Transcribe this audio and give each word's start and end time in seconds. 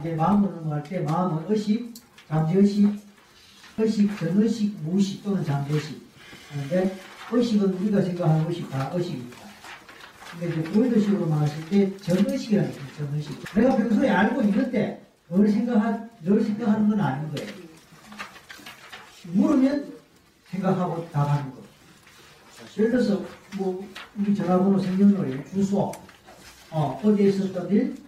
이제 0.00 0.14
마음으로 0.14 0.54
넘어갈 0.54 0.80
때 0.84 1.00
마음은 1.00 1.46
의식, 1.48 1.92
잠재의식, 2.28 2.88
의식, 3.78 4.16
전의식, 4.16 4.80
무의식 4.84 5.24
또는 5.24 5.44
잠재의식. 5.44 6.00
그런데 6.52 6.96
의식은 7.32 7.74
우리가 7.74 8.02
생각하는 8.02 8.46
의식 8.48 8.70
다 8.70 8.92
의식입니다. 8.94 9.36
근데 10.30 10.48
이제 10.50 10.70
보이드식으로 10.70 11.26
말했을 11.26 11.68
때 11.68 11.96
전의식이라는 11.96 12.70
거예요, 12.70 12.86
전의식. 12.96 13.54
내가 13.56 13.76
평소에 13.76 14.08
알고 14.08 14.42
있는데 14.42 15.04
널 15.26 15.48
생각하, 15.48 16.08
널 16.20 16.44
생각하는 16.44 16.88
건 16.90 17.00
아닌 17.00 17.34
거예요. 17.34 17.52
물으면 19.32 19.94
생각하고 20.48 21.08
답하는 21.10 21.50
거. 21.50 21.62
예를 22.78 22.92
들어서 22.92 23.20
뭐 23.56 23.84
우리 24.16 24.32
전화번호 24.32 24.78
생년월일, 24.78 25.44
주소, 25.50 25.92
어, 26.70 27.00
어디에 27.02 27.30
있었던 27.30 27.68
일, 27.70 28.07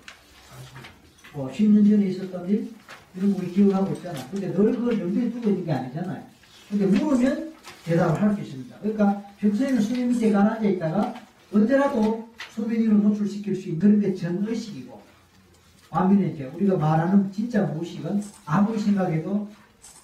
뭐 1.33 1.51
10년 1.51 1.89
전에 1.89 2.07
있었던 2.07 2.49
일 2.49 2.71
이런 3.17 3.35
거 3.35 3.41
기억하고 3.43 3.93
있잖아. 3.95 4.19
근데 4.30 4.52
늘 4.52 4.73
그걸 4.73 4.98
염두에 5.01 5.30
두고 5.30 5.48
있는 5.51 5.65
게 5.65 5.73
아니잖아요. 5.73 6.23
근데 6.69 6.87
물으면 6.87 7.52
대답을 7.84 8.21
할 8.23 8.34
수 8.34 8.41
있습니다. 8.43 8.77
그러니까 8.80 9.23
평소에는 9.38 9.80
수면 9.80 10.09
밑에 10.09 10.30
가라앉아 10.30 10.69
있다가 10.69 11.15
언제라도 11.52 12.29
위로 12.69 12.97
노출시킬 12.98 13.57
수 13.57 13.69
있는 13.69 13.79
그런 13.79 14.01
게 14.01 14.15
전의식이고 14.15 15.01
반면에 15.88 16.29
이제 16.29 16.45
우리가 16.55 16.77
말하는 16.77 17.33
진짜 17.33 17.62
무의식은 17.62 18.23
아무리 18.45 18.79
생각해도 18.79 19.49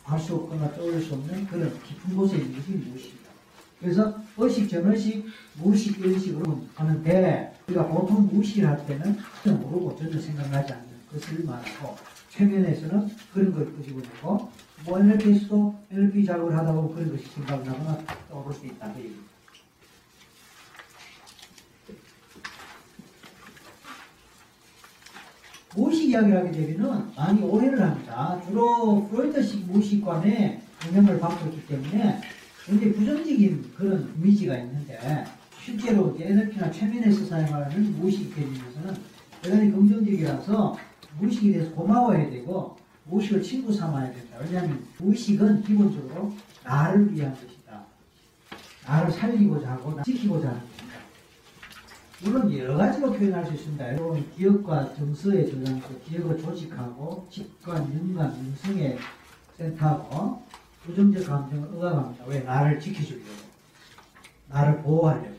알 0.05 0.19
수 0.21 0.35
없거나 0.37 0.73
떠올릴 0.73 1.03
수 1.03 1.15
없는 1.15 1.47
그런 1.49 1.71
깊은 1.83 2.17
곳에 2.17 2.37
있는 2.37 2.57
것이 2.57 2.71
무의식이다. 2.73 3.27
그래서 3.81 4.19
의식, 4.39 4.69
전의식, 4.69 5.27
무의식 5.55 5.99
이런 5.99 6.19
식으로 6.19 6.65
하는데 6.75 7.55
우리가 7.69 7.87
보통 7.89 8.29
무의식을 8.33 8.67
할 8.69 8.87
때는 8.87 9.17
전혀 9.45 9.57
모르고 9.59 9.97
전혀 9.97 10.19
생각나지 10.19 10.73
않는 10.73 10.96
것을 11.17 11.45
말하고 11.45 11.97
최면에서는 12.31 13.11
그런 13.33 13.55
걸 13.55 13.73
끄집어 13.75 14.01
내고 14.01 14.51
뭐 14.85 14.99
NLP에서도 15.01 15.75
NLP 15.91 16.25
작업을 16.25 16.57
하다 16.57 16.73
보면 16.73 16.95
그런 16.95 17.11
것이 17.11 17.25
생각나거나 17.31 17.99
떠오를 18.29 18.55
수 18.55 18.67
있다. 18.67 18.93
그 18.93 18.99
얘기입니다. 19.01 19.37
무의식 25.75 26.11
이야기를 26.11 26.39
하게 26.39 26.53
되면은 26.53 27.15
많이 27.15 27.43
오해를 27.43 27.83
합니다. 27.83 28.41
주로 28.47 29.07
프로이트식 29.09 29.67
무의식관에 29.67 30.63
영향을 30.87 31.21
받고 31.21 31.51
있기 31.51 31.67
때문에 31.67 32.21
굉장히 32.65 32.93
부정적인 32.95 33.75
그런 33.77 34.15
이미지가 34.17 34.57
있는데 34.59 35.25
실제로 35.63 36.17
NLP나 36.19 36.71
최면에서 36.71 37.27
사용하는 37.27 37.99
무의식 37.99 38.35
개념에서는 38.35 38.97
대단히 39.43 39.71
긍정적이라서 39.71 40.77
무의식에 41.19 41.53
대해서 41.53 41.71
고마워해야 41.73 42.31
되고 42.31 42.77
무의식을 43.05 43.43
친구 43.43 43.73
삼아야 43.73 44.13
된다. 44.13 44.39
왜냐하면 44.41 44.87
무의식은 44.99 45.63
기본적으로 45.63 46.33
나를 46.65 47.13
위한 47.13 47.35
것이다. 47.35 47.85
나를 48.87 49.13
살리고자 49.13 49.73
하고 49.73 49.95
나 49.95 50.03
지키고자 50.03 50.49
하는 50.49 50.61
것이다. 50.61 50.77
물론 52.23 52.59
여러 52.59 52.77
가지로 52.77 53.13
표현할 53.13 53.47
수 53.47 53.53
있습니다. 53.55 53.93
여러분 53.93 54.31
기억과 54.35 54.95
정서의 54.95 55.51
저장소, 55.51 56.01
기억을 56.01 56.39
조직하고 56.39 57.27
직관, 57.31 57.77
연관, 57.95 58.37
영성의 58.37 58.99
센터하고 59.57 60.43
부정적 60.85 61.27
감정을 61.27 61.69
억압합니다. 61.77 62.25
왜? 62.27 62.41
나를 62.41 62.81
지켜주려고. 62.81 63.47
나를 64.49 64.83
보호하려고. 64.83 65.37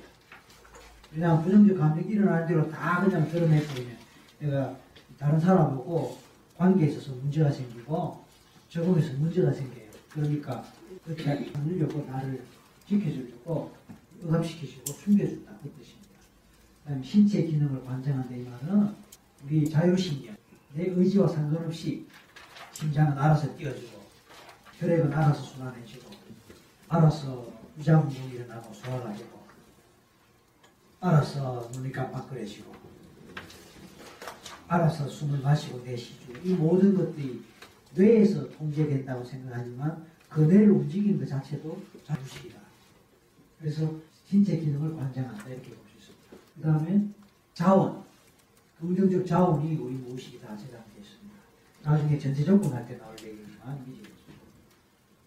그냥 1.14 1.44
부정적 1.44 1.78
감정이 1.78 2.08
일어나는 2.08 2.48
대로 2.48 2.70
다 2.70 3.02
그냥 3.04 3.28
드러내버리면 3.30 3.98
내가 4.40 4.76
다른 5.18 5.40
사람하고 5.40 6.18
관계에 6.58 6.90
있어서 6.90 7.12
문제가 7.12 7.52
생기고 7.52 8.24
적응에서 8.70 9.14
문제가 9.18 9.52
생겨요. 9.52 9.88
그러니까 10.10 10.64
그렇게 11.06 11.30
하려고 11.30 12.06
나를 12.08 12.44
지켜주려고 12.88 13.72
억압시키시고 14.24 14.86
숨겨준다. 14.94 15.52
그 15.62 15.70
뜻입니다. 15.72 16.08
그다음에 16.84 17.04
신체 17.04 17.44
기능을 17.44 17.84
관장한다 17.84 18.36
이 18.36 18.42
말은 18.42 18.96
우리 19.46 19.70
자율신경 19.70 20.36
내 20.74 20.86
의지와 20.86 21.28
상관없이 21.28 22.08
심장은 22.72 23.18
알아서 23.18 23.56
뛰어주고 23.56 24.02
혈액은 24.80 25.14
알아서 25.14 25.42
순환해지고 25.42 26.12
알아서 26.90 27.52
위장운동이 27.78 28.30
일어나고 28.36 28.74
소화가 28.74 29.14
되고 29.14 29.38
알아서 31.00 31.70
눈이 31.74 31.92
깜빡거려지고 31.92 32.87
알아서 34.68 35.08
숨을 35.08 35.40
마시고 35.40 35.82
내쉬고 35.84 36.34
이 36.44 36.54
모든 36.54 36.96
것들이 36.96 37.42
뇌에서 37.96 38.50
통제된다고 38.52 39.24
생각하지만 39.24 40.06
그 40.30 40.42
뇌를 40.42 40.72
움직이는 40.72 41.20
것 41.20 41.28
자체도 41.28 41.82
자주식이다. 42.06 42.60
그래서 43.60 43.92
신체 44.28 44.58
기능을 44.58 44.96
관장한다 44.96 45.48
이렇게 45.50 45.70
볼 45.70 45.78
수 45.88 46.12
있습니다. 46.12 46.38
그 46.56 46.62
다음에 46.62 47.08
자원, 47.54 48.04
긍정적 48.80 49.26
자원이 49.26 49.76
우리 49.78 49.94
무의식이 49.96 50.42
다 50.42 50.56
제작되어 50.56 51.02
있습니다. 51.02 51.38
나중에 51.84 52.20
전체 52.20 52.44
조건 52.44 52.74
할때 52.74 52.98
나올 52.98 53.16
얘기지만 53.20 53.84
이제 53.88 54.10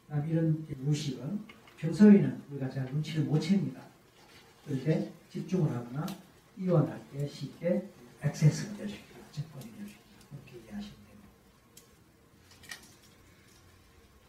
그다음 0.07 0.29
이런 0.31 0.67
무의식은 0.81 1.41
평소에는 1.79 2.43
우리가 2.51 2.69
잘 2.69 2.85
눈치를 2.93 3.25
못 3.25 3.41
챕니다. 3.41 3.81
때 4.85 5.11
집중을 5.33 5.71
하거나 5.71 6.07
이완할 6.59 7.01
때 7.13 7.27
쉽게 7.27 7.89
액세스가 8.23 8.77
될 8.77 8.89
수 8.89 8.95
있다. 8.97 9.10
있다. 9.39 9.59
그렇게 10.31 10.59
이해하시면 10.59 10.97
됩니다. 11.07 11.29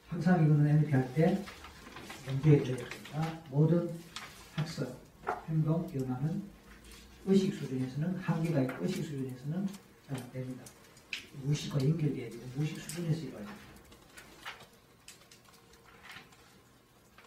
항상 0.07 0.45
이거는 0.45 0.67
NLP 0.67 0.91
할때 0.91 1.43
염두에 2.27 2.63
둬야 2.63 2.77
됩니다. 2.77 3.41
모든 3.49 3.91
학습, 4.55 4.95
행동, 5.49 5.89
변화는 5.91 6.43
의식 7.25 7.53
수준에서는 7.53 8.17
한계가 8.17 8.61
있고 8.61 8.83
의식 8.85 9.03
수준에서는 9.03 9.67
잘 10.07 10.17
안 10.17 10.31
됩니다. 10.31 10.63
무의식과 11.43 11.79
연결돼야 11.81 12.29
되고 12.29 12.45
무의식 12.55 12.79
수준에서 12.81 13.21
이루어야 13.21 13.45
됩니다. 13.45 13.61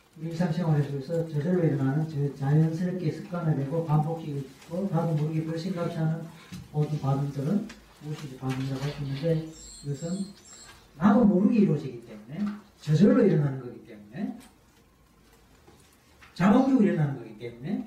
우리 0.02 0.03
일상생활에서 0.20 1.28
저절로 1.28 1.64
일어나는 1.64 2.08
저 2.08 2.34
자연스럽게 2.36 3.10
습관화되고 3.10 3.84
반복적이고 3.84 4.88
나도 4.90 5.14
모르게 5.14 5.44
별 5.44 5.58
생각지 5.58 5.96
않은 5.98 6.24
모든 6.72 7.00
반응들은 7.00 7.68
무의식 8.02 8.40
반응이라고 8.40 8.84
있는데 9.02 9.48
이것은 9.84 10.18
나도 10.96 11.24
모르게 11.24 11.60
이루어지기 11.60 12.06
때문에 12.06 12.52
저절로 12.80 13.24
일어나는 13.24 13.60
거기 13.60 13.84
때문에 13.84 14.38
자동적으로 16.34 16.84
일어나는 16.84 17.18
거기 17.18 17.38
때문에 17.38 17.84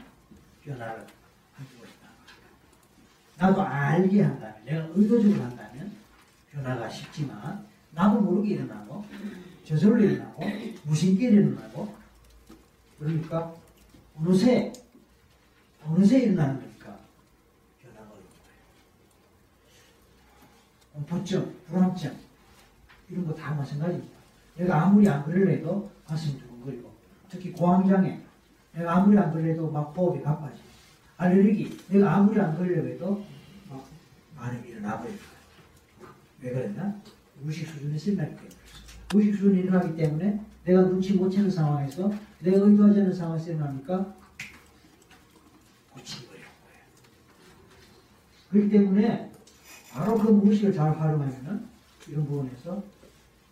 변화를 0.63 1.05
가지고 1.55 1.85
있다. 1.85 2.09
나도 3.37 3.61
알게 3.61 4.23
한다면, 4.23 4.55
내가 4.65 4.87
의도적으로 4.93 5.43
한다면 5.43 5.93
변화가 6.51 6.89
쉽지만 6.89 7.65
나도 7.91 8.19
모르게 8.19 8.55
일어나고 8.55 9.05
저절로 9.63 10.03
일어나고 10.03 10.43
무심결에 10.83 11.33
일어나고 11.33 11.95
그러니까 12.99 13.53
어느새 14.19 14.73
어느새 15.85 16.19
일어나는 16.19 16.59
거니까 16.59 16.97
변화가 17.81 18.11
어려운 18.11 18.27
거예요. 18.27 18.61
공포증, 20.93 21.55
불안증 21.67 22.15
이런 23.09 23.25
거 23.27 23.35
다 23.35 23.53
마찬가지입니다. 23.53 24.17
내가 24.57 24.83
아무리 24.83 25.07
안 25.07 25.23
그러려도 25.23 25.89
가슴이 26.05 26.39
두근거리고 26.39 26.91
특히 27.29 27.51
고황장애 27.51 28.19
내가 28.73 28.95
아무리 28.97 29.17
안 29.17 29.31
걸려도 29.31 29.69
막 29.71 29.95
호흡이 29.95 30.21
가빠지고 30.23 30.67
알레르기 31.17 31.77
내가 31.89 32.15
아무리 32.15 32.39
안 32.39 32.57
걸려고 32.57 32.87
해도 32.87 33.25
막 33.69 33.87
반응이 34.35 34.67
일어나 34.69 34.99
버리고 34.99 35.19
왜 36.41 36.51
그랬나? 36.51 36.95
수준에서 37.45 38.11
일어나기 38.11 38.35
때문에 38.35 38.55
무의식 39.11 39.35
수준이 39.35 39.59
일어나기 39.61 39.95
때문에 39.95 40.41
내가 40.67 40.81
눈치 40.81 41.13
못 41.13 41.29
채는 41.29 41.49
상황에서 41.49 42.13
내가 42.39 42.57
의도하지 42.57 42.99
않은 42.99 43.13
상황에서 43.13 43.51
일어나니까 43.51 44.13
고치버리는 45.91 46.45
거예요. 46.45 46.83
그렇기 48.51 48.69
때문에 48.69 49.31
바로 49.91 50.17
그 50.17 50.27
무의식을 50.29 50.73
잘 50.73 50.99
활용하면은 50.99 51.67
이런 52.09 52.25
부분에서 52.25 52.83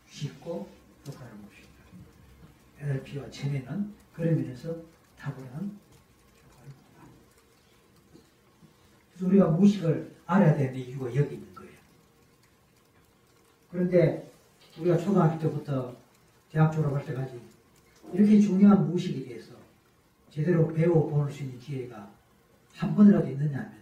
쉽고 0.09 0.67
효과를 1.07 1.31
있다. 1.31 2.85
NLP와 2.85 3.31
체내는 3.31 3.93
그런 4.13 4.35
면에서 4.35 4.75
탁월한 5.17 5.53
효과를 5.53 5.79
본다. 6.69 7.13
그래서 9.13 9.27
우리가 9.27 9.47
무의식을 9.51 10.15
알아야 10.25 10.57
되는 10.57 10.75
이유가 10.75 11.15
여기 11.15 11.35
있는 11.35 11.55
거예요. 11.55 11.71
그런데 13.71 14.29
우리가 14.77 14.97
초등학교 14.97 15.39
때부터 15.39 16.04
대학 16.51 16.71
졸업할 16.71 17.05
때까지 17.05 17.39
이렇게 18.13 18.39
중요한 18.39 18.87
무의식에 18.87 19.25
대해서 19.25 19.53
제대로 20.29 20.67
배워볼 20.67 21.31
수 21.31 21.43
있는 21.43 21.59
기회가 21.59 22.11
한 22.73 22.95
번이라도 22.95 23.29
있느냐 23.29 23.57
하면 23.57 23.73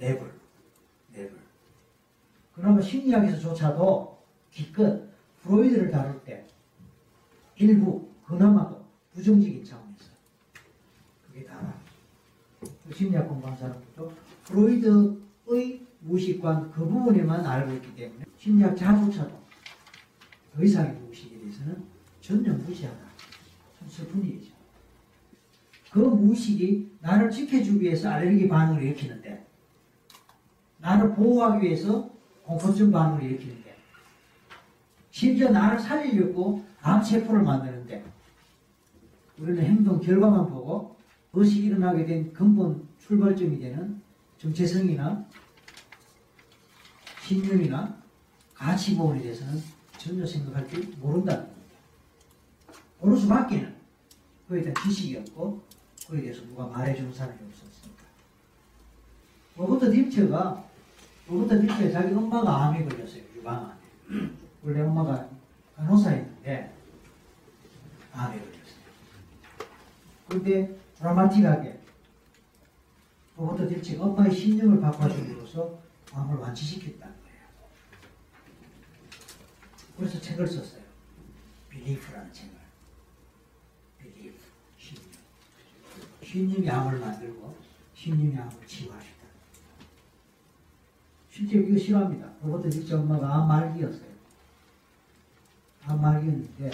never, 0.00 0.30
never. 1.14 1.38
그나마 2.54 2.80
심리학에서조차도 2.80 4.18
기껏 4.50 5.02
프로이드를 5.42 5.90
다룰 5.90 6.22
때 6.24 6.46
일부 7.56 8.08
그나마도 8.24 8.84
부정적인 9.14 9.64
차원에서 9.64 10.04
그게 11.26 11.44
다라. 11.44 11.74
그 12.60 12.94
심리학 12.94 13.28
공부한 13.28 13.56
사람들도 13.56 14.12
프로이드의 14.44 15.86
무의식관 16.00 16.70
그 16.70 16.84
부분에만 16.84 17.44
알고 17.44 17.72
있기 17.74 17.94
때문에 17.94 18.24
심리학자조차도 18.38 19.46
더 20.54 20.62
이상의 20.62 20.94
대해서는 20.94 21.35
전혀 22.26 22.52
무시하다. 22.52 22.98
참 23.78 23.88
슬픈 23.88 24.24
일이죠. 24.24 24.50
그 25.92 26.00
무의식이 26.00 26.96
나를 27.00 27.30
지켜주기 27.30 27.84
위해서 27.84 28.10
알레르기 28.10 28.48
반응을 28.48 28.82
일으키는데 28.82 29.46
나를 30.78 31.14
보호하기 31.14 31.64
위해서 31.64 32.10
공포증 32.42 32.90
반응을 32.90 33.22
일으키는데 33.22 33.76
심지어 35.12 35.50
나를 35.50 35.78
살리려고 35.78 36.64
암세포를 36.82 37.42
만드는데 37.44 38.04
우리는 39.38 39.62
행동 39.62 40.00
결과만 40.00 40.50
보고 40.50 40.96
그것이 41.30 41.62
일어나게 41.62 42.06
된 42.06 42.32
근본 42.32 42.88
출발점이 42.98 43.60
되는 43.60 44.02
정체성이나 44.38 45.24
신념이나 47.22 47.96
가치 48.52 48.96
부분에 48.96 49.22
대해서는 49.22 49.62
전혀 49.96 50.26
생각할 50.26 50.68
줄 50.68 50.92
모른다 51.00 51.55
는 53.00 53.00
겁니다. 53.00 53.00
모를 53.00 53.16
수밖에는 53.16 53.76
그에 54.48 54.62
대한 54.62 54.74
지식이 54.82 55.16
없고 55.18 55.62
그에 56.08 56.22
대해서 56.22 56.42
누가 56.42 56.66
말해주는 56.66 57.12
사람이 57.12 57.38
없었으니까. 57.48 58.04
로버트 59.56 59.90
딜츠가 59.90 60.64
로버트 61.28 61.60
딜츠의 61.60 61.90
자기 61.90 62.14
엄마가 62.14 62.66
암에 62.66 62.84
걸렸어요. 62.84 63.22
유방암에. 63.36 63.74
원래 64.62 64.80
엄마가 64.82 65.28
간호사였는데 65.76 66.74
암에 68.12 68.38
걸렸어요. 68.38 68.56
그런데 70.28 70.78
드라마틱하게 70.98 71.80
로버트 73.36 73.68
딜츠가 73.68 74.04
엄마의 74.04 74.32
신념을 74.32 74.80
바꿔줌으로써 74.80 75.78
암을 76.12 76.36
완치시켰다는 76.38 77.14
거예요. 77.14 77.46
그래서 79.96 80.20
책을 80.20 80.46
썼어요. 80.46 80.82
Belief라는 81.68 82.32
책을. 82.32 82.56
Belief, 83.98 84.38
신념. 84.78 85.04
신념이 86.36 86.68
암을 86.68 87.00
만들고 87.00 87.56
신념이 87.94 88.36
암을 88.36 88.66
치유하셨다. 88.66 89.26
실제 91.30 91.56
이거 91.58 91.78
실화입니다. 91.78 92.30
로버트 92.42 92.68
딜츠 92.68 92.92
엄마가 92.92 93.36
암 93.36 93.48
말기였어요. 93.48 94.10
암 95.84 96.02
말기였는데 96.02 96.70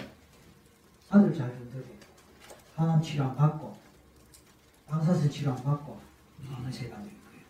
아들 1.11 1.33
잘 1.33 1.57
뒀대요. 1.57 1.85
항암 2.75 3.01
치료 3.03 3.23
안 3.23 3.37
받고 3.37 3.79
방사선 4.89 5.31
치료 5.31 5.53
안 5.53 5.63
받고 5.63 6.01
암을 6.57 6.73
세가는 6.73 7.05
거예요. 7.05 7.45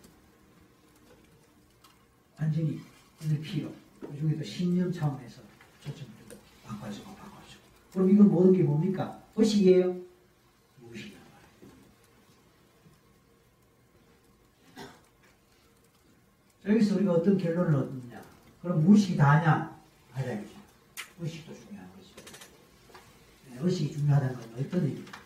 완전히 2.39 2.79
오늘 3.23 3.41
필요. 3.41 3.73
그 3.99 4.15
중에도 4.15 4.43
신념 4.43 4.91
차원에서 4.91 5.41
초점을 5.81 6.11
두고 6.29 6.39
바꿔주고 6.63 7.15
바꿔주고. 7.15 7.63
그럼 7.91 8.11
이건 8.11 8.29
모든 8.29 8.53
게 8.53 8.61
뭡니까? 8.61 9.19
의식이에요? 9.35 9.95
무의식이란 10.81 11.23
말이에요. 11.23 11.33
자, 14.75 14.89
여기서 16.65 16.95
우리가 16.95 17.13
어떤 17.13 17.37
결론을 17.37 17.75
얻느냐? 17.75 18.23
그럼 18.61 18.83
무의식이 18.83 19.17
다냐? 19.17 19.77
아니죠. 20.13 20.53
의식도 21.19 21.53
중요한 21.53 21.89
거죠. 21.93 22.09
네, 23.49 23.57
의식이 23.59 23.93
중요하다는 23.93 24.35
건 24.35 24.43
어떤 24.43 24.79
의미입니까? 24.81 25.19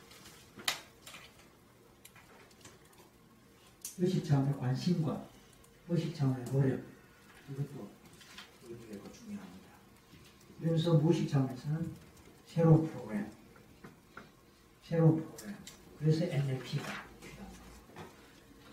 의식 4.00 4.26
차원의 4.26 4.58
관심과 4.60 5.28
의식 5.90 6.16
차원의 6.16 6.46
노력, 6.46 6.80
이것도 7.50 7.90
의미가 8.68 9.12
중요합니다. 9.12 9.68
그래서 10.62 10.94
무의식 10.96 11.30
차원에서는 11.30 11.92
새로운 12.46 12.90
프로그램, 12.90 13.32
새로운 14.84 15.18
프로그램. 15.18 15.56
그래서 16.00 16.26
NLP가 16.26 17.06
필요합니다. 17.22 17.64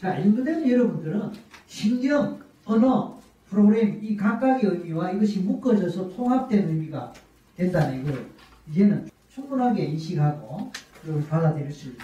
자, 0.01 0.21
연구되는 0.21 0.71
여러분들은 0.71 1.33
신경, 1.67 2.44
언어, 2.65 3.21
프로그램 3.49 4.03
이 4.03 4.17
각각의 4.17 4.71
의미와 4.71 5.13
이것이 5.13 5.41
묶어져서 5.41 6.15
통합된 6.15 6.69
의미가 6.69 7.13
된다는 7.57 8.01
이걸 8.01 8.27
이제는 8.71 9.11
충분하게 9.29 9.85
인식하고 9.85 10.73
그걸 11.03 11.27
받아들일 11.27 11.71
수 11.71 11.89
있는 11.89 12.01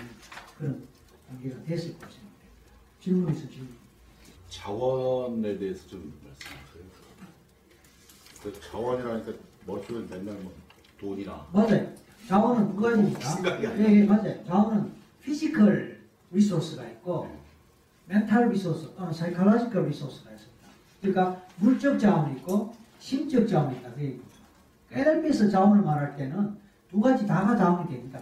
그런 0.58 0.82
단계가 1.28 1.62
됐을 1.64 1.90
생각됩니다. 1.90 2.30
질문 3.00 3.32
있어 3.34 3.48
질문. 3.48 3.68
자원에 4.48 5.58
대해서 5.58 5.86
좀 5.88 6.12
말씀하세요. 6.24 6.84
그 8.42 8.60
자원이라니까 8.60 9.32
머릿속에 9.66 9.98
맨날 10.00 10.34
뭐 10.40 10.52
돈이나 11.00 11.46
맞아요. 11.52 11.92
자원은 12.28 12.74
두 12.74 12.80
가지입니다. 12.80 13.62
예, 13.78 14.00
예, 14.00 14.04
맞아요. 14.04 14.44
자원은 14.44 14.92
physical 15.22 16.00
resource가 16.30 16.84
있고 16.88 17.34
mental 18.06 18.50
resource 18.50 18.94
또는 18.96 19.12
psychological 19.12 19.88
resource가 19.88 20.30
있습니다. 20.30 20.49
그러니까 21.00 21.40
물적 21.56 21.98
자원이 21.98 22.36
있고 22.38 22.74
심적 22.98 23.48
자원이 23.48 23.76
있다. 23.78 23.90
NLP에서 24.92 25.48
자원을 25.48 25.82
말할 25.82 26.16
때는 26.16 26.56
두 26.90 27.00
가지 27.00 27.26
다가 27.26 27.56
자원이 27.56 27.88
됩니다. 27.88 28.20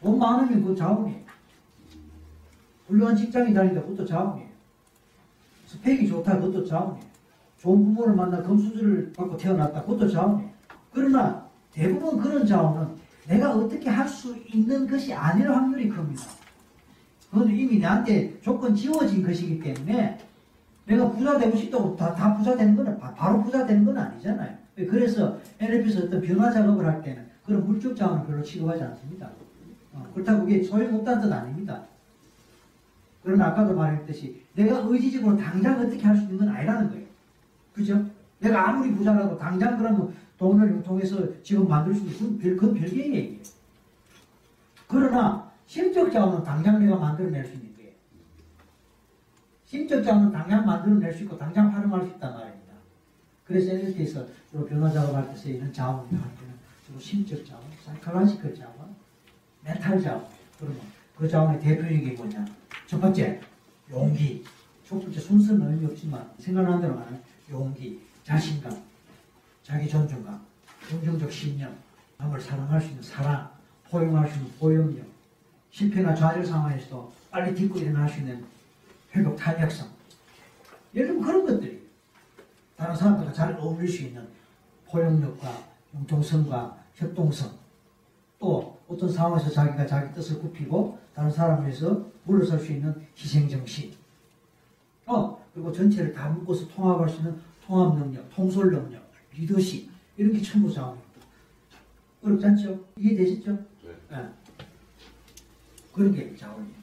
돈 0.00 0.18
많으면 0.18 0.64
그 0.64 0.74
자원이에요. 0.76 1.20
훌륭한 2.86 3.16
직장이 3.16 3.52
다니다 3.52 3.82
그것도 3.82 4.06
자원이에요. 4.06 4.48
스펙이 5.66 6.08
좋다 6.08 6.36
그것도 6.38 6.64
자원이에요. 6.64 7.08
좋은 7.58 7.84
부모를 7.84 8.14
만나 8.14 8.40
금수저를 8.42 9.12
받고 9.14 9.36
태어났다 9.36 9.82
그것도 9.82 10.08
자원이에요. 10.08 10.50
그러나 10.92 11.48
대부분 11.72 12.18
그런 12.18 12.46
자원은 12.46 12.96
내가 13.26 13.54
어떻게 13.54 13.88
할 13.90 14.08
수 14.08 14.36
있는 14.46 14.88
것이 14.88 15.12
아닐 15.12 15.50
확률이 15.50 15.88
큽니다. 15.88 16.22
그건 17.30 17.50
이미 17.50 17.78
나한테 17.78 18.40
조건 18.40 18.74
지워진 18.74 19.22
것이기 19.22 19.60
때문에 19.60 20.18
내가 20.88 21.10
부자 21.10 21.38
되고 21.38 21.54
싶다고 21.56 21.94
다, 21.96 22.14
다 22.14 22.34
부자 22.36 22.56
되는 22.56 22.74
건 22.74 22.98
바- 22.98 23.12
바로 23.14 23.42
부자 23.42 23.66
되는 23.66 23.84
건 23.84 23.96
아니잖아요. 23.96 24.56
그래서 24.74 25.38
NLP에서 25.60 26.04
어떤 26.04 26.20
변화 26.22 26.50
작업을 26.50 26.86
할 26.86 27.02
때는 27.02 27.26
그런 27.44 27.66
물적 27.66 27.94
자원을 27.96 28.26
별로 28.26 28.42
취급하지 28.42 28.82
않습니다. 28.82 29.28
어, 29.92 30.06
그렇다고 30.14 30.40
그게 30.44 30.62
소용없다는 30.62 31.22
뜻 31.22 31.32
아닙니다. 31.32 31.82
그러나 33.22 33.48
아까도 33.48 33.74
말했듯이 33.74 34.40
내가 34.54 34.78
의지적으로 34.86 35.36
당장 35.36 35.78
어떻게 35.80 36.02
할 36.02 36.16
수 36.16 36.22
있는 36.22 36.38
건 36.38 36.48
아니라는 36.48 36.88
거예요. 36.90 37.04
그죠? 37.74 38.04
내가 38.38 38.68
아무리 38.68 38.92
부자라도 38.94 39.36
당장 39.36 39.76
그러면 39.76 40.14
돈을 40.38 40.70
융통해서 40.70 41.42
지금 41.42 41.68
만들 41.68 41.94
수 41.94 42.04
있는 42.06 42.38
별, 42.38 42.56
그건 42.56 42.74
별개의 42.74 43.14
얘기예요. 43.14 43.38
그러나 44.86 45.50
심적 45.66 46.10
자원은 46.12 46.44
당장 46.44 46.78
내가 46.78 46.96
만들어낼 46.96 47.44
수 47.44 47.52
있는 47.54 47.74
자원은 49.70 50.32
당장 50.32 50.64
만들어낼 50.64 51.12
수 51.12 51.24
있고 51.24 51.36
당장 51.36 51.72
활용할 51.72 52.02
수 52.02 52.08
있단 52.08 52.32
말입니다. 52.32 52.72
그래서 53.44 53.72
NLP에서 53.72 54.26
주로 54.50 54.64
변화 54.64 54.90
작업할 54.90 55.28
때 55.28 55.36
쓰이는 55.36 55.70
자원을 55.72 56.18
할 56.18 56.36
때는 56.36 56.54
주로 56.86 56.98
심적 56.98 57.44
자원, 57.44 57.62
사이클라지컬 57.84 58.54
자원, 58.54 58.74
멘탈 59.62 60.00
자원. 60.00 60.24
그러면 60.58 60.80
그 61.16 61.28
자원의 61.28 61.60
대표적인 61.60 62.04
게 62.04 62.12
뭐냐? 62.12 62.46
첫 62.86 62.98
번째, 63.00 63.40
용기. 63.90 64.44
첫 64.86 65.00
번째 65.00 65.20
순서는 65.20 65.70
의미 65.70 65.84
없지만 65.84 66.30
생각나는 66.38 66.80
대로 66.80 66.94
말하면 66.94 67.22
용기, 67.50 68.00
자신감, 68.24 68.72
자기 69.62 69.86
존중감, 69.86 70.40
긍정적 70.88 71.30
신념, 71.30 71.76
남을 72.16 72.40
사랑할 72.40 72.80
수 72.80 72.88
있는 72.88 73.02
사랑, 73.02 73.50
포용할 73.84 74.26
수 74.28 74.38
있는 74.38 74.50
포용력, 74.58 75.06
실패나 75.70 76.14
좌절 76.14 76.44
상황에서도 76.46 77.12
빨리 77.30 77.54
딛고 77.54 77.78
일어날 77.78 78.08
수 78.08 78.20
있는 78.20 78.42
회복 79.14 79.36
탄력성. 79.36 79.88
예를 80.94 81.08
들면 81.08 81.24
그런 81.24 81.46
것들이 81.46 81.82
다른 82.76 82.94
사람들과 82.94 83.32
잘 83.32 83.54
어울릴 83.54 83.88
수 83.88 84.02
있는 84.02 84.26
포용력과 84.86 85.64
융통성과 85.94 86.78
협동성 86.94 87.50
또 88.38 88.78
어떤 88.88 89.10
상황에서 89.10 89.50
자기가 89.50 89.86
자기 89.86 90.14
뜻을 90.14 90.40
굽히고 90.40 90.98
다른 91.14 91.30
사람을 91.30 91.64
위해서 91.66 92.06
물러설 92.24 92.58
수 92.58 92.72
있는 92.72 92.94
희생정신 93.16 93.94
어 95.06 95.42
그리고 95.52 95.72
전체를 95.72 96.12
다 96.12 96.28
묶어서 96.30 96.68
통합할 96.68 97.08
수 97.08 97.18
있는 97.18 97.40
통합 97.66 97.98
능력, 97.98 98.28
통솔 98.30 98.70
능력, 98.70 99.02
리더십 99.34 99.90
이런 100.16 100.32
게 100.32 100.40
전부 100.40 100.72
자원입니다. 100.72 101.08
어렵지 102.22 102.46
않죠? 102.46 102.84
이해되시죠? 102.96 103.52
네. 103.52 103.90
예. 104.12 104.28
그런 105.92 106.12
게 106.12 106.34
자원이에요. 106.36 106.78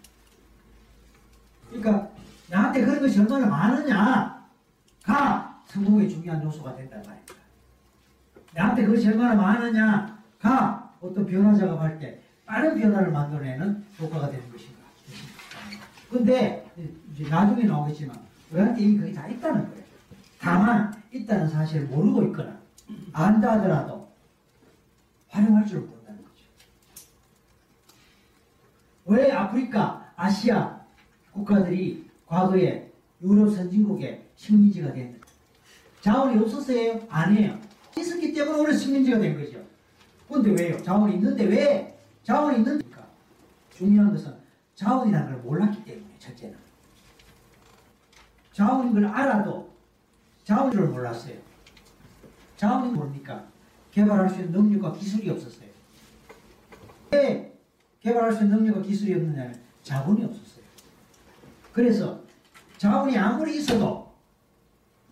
그러니까 1.69 2.14
나한테 2.49 2.81
그런 2.81 2.99
것이 2.99 3.19
얼마나 3.19 3.47
많으냐? 3.47 4.45
가 5.03 5.61
성공의 5.67 6.09
중요한 6.09 6.43
요소가 6.43 6.75
된단 6.75 7.01
말입니다. 7.05 7.33
나한테 8.53 8.85
그것이 8.85 9.07
얼마나 9.07 9.35
많으냐가 9.35 10.93
어떤 11.01 11.25
변화 11.25 11.53
작업할 11.53 11.99
때 11.99 12.21
빠른 12.45 12.79
변화를 12.79 13.11
만들어내는 13.11 13.85
효과가 13.99 14.29
되는 14.29 14.51
것인가. 14.51 14.79
근데 16.09 16.65
이제 17.11 17.27
나중에 17.29 17.63
나오겠지만 17.65 18.17
우리한테 18.51 18.81
이미 18.81 18.97
그게 18.97 19.11
다 19.11 19.27
있다는 19.27 19.67
거예요. 19.67 19.83
다만 20.39 21.03
있다는 21.11 21.49
사실을 21.49 21.87
모르고 21.87 22.23
있거나 22.27 22.57
안다 23.13 23.53
하더라도 23.53 24.07
활용할 25.29 25.65
줄 25.65 25.81
모른다는 25.81 26.23
거죠. 26.23 26.43
왜 29.05 29.31
아프리카, 29.31 30.13
아시아 30.15 30.79
국가들이 31.31 32.04
과거에 32.25 32.91
유럽 33.21 33.49
선진국의 33.51 34.25
식민지가 34.35 34.93
됐는가? 34.93 35.27
자원이 36.01 36.39
없었어요? 36.39 37.01
아니에요. 37.09 37.59
있었기 37.97 38.33
때문에 38.33 38.59
오늘 38.59 38.73
식민지가 38.73 39.19
된 39.19 39.37
거죠. 39.39 39.63
근데 40.27 40.51
왜요? 40.51 40.81
자원이 40.81 41.15
있는데 41.15 41.45
왜? 41.45 41.99
자원이 42.23 42.57
있는데니까. 42.57 43.07
중요한 43.71 44.11
것은 44.11 44.35
자원이라는 44.75 45.31
걸 45.31 45.41
몰랐기 45.41 45.83
때문에 45.85 46.05
첫째는. 46.19 46.55
자원인 48.51 48.93
걸 48.93 49.05
알아도 49.05 49.69
자원인 50.43 50.71
줄 50.71 50.87
몰랐어요. 50.87 51.35
자원이 52.57 52.91
뭡니까? 52.93 53.45
개발할 53.91 54.29
수 54.29 54.41
있는 54.41 54.51
능력과 54.51 54.93
기술이 54.93 55.29
없었어요. 55.29 55.69
왜 57.11 57.57
개발할 58.01 58.33
수 58.33 58.43
있는 58.43 58.57
능력과 58.57 58.81
기술이 58.81 59.13
없느냐면 59.13 59.59
자본이 59.83 60.23
없었어요. 60.25 60.44
그래서 61.75 62.21
자원이 62.77 63.17
아무리 63.17 63.57
있어도 63.57 64.09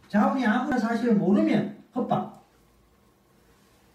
자원이 0.07 0.45
아무나 0.45 0.77
사실을 0.77 1.15
모르면 1.15 1.83
헛방. 1.93 2.39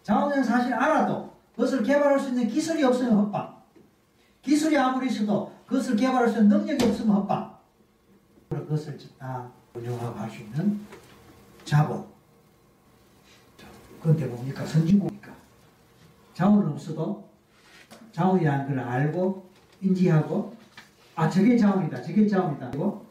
자원은 0.02 0.44
사실 0.44 0.74
알아도 0.74 1.34
그것을 1.52 1.82
개발할 1.82 2.20
수 2.20 2.28
있는 2.28 2.46
기술이 2.46 2.84
없으면 2.84 3.14
헛방. 3.14 3.56
기술이 4.42 4.76
아무리 4.76 5.06
있어도 5.06 5.50
그것을 5.66 5.96
개발할 5.96 6.28
수 6.28 6.42
있는 6.42 6.58
능력이 6.58 6.84
없으면 6.84 7.16
헛방. 7.16 7.56
그것을 8.50 8.98
다 9.18 9.50
운영하고 9.72 10.18
할 10.18 10.30
수 10.30 10.42
있는 10.42 10.78
자본. 11.64 12.06
그런데 14.02 14.26
뭡니까? 14.26 14.66
선진국이니까. 14.66 15.32
자원은 16.34 16.72
없어도 16.72 17.30
자원이라는 18.12 18.66
걸 18.68 18.78
알고 18.80 19.50
인지하고 19.80 20.57
아 21.18 21.28
저게 21.28 21.58
자원이다. 21.58 22.00
저게 22.00 22.28
자원이다. 22.28 22.70
그리고 22.70 23.04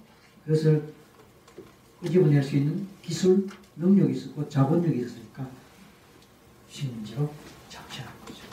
그것을 0.45 0.93
끄집어낼 1.99 2.41
수 2.41 2.55
있는 2.55 2.87
기술 3.01 3.45
능력이 3.75 4.13
있었고 4.13 4.47
자본력이 4.47 4.99
있었으니까 4.99 5.45
식민지로 6.69 7.29
정치한 7.67 8.09
거죠. 8.25 8.43